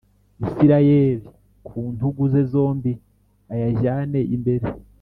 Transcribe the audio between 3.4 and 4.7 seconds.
ayajyane imbere